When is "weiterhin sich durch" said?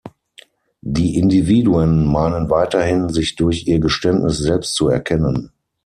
2.49-3.67